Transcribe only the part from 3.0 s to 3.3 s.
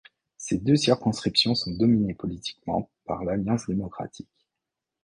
par